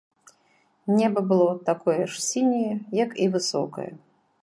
[0.99, 2.73] Неба было такое ж сіняе,
[3.05, 3.91] як і высокае.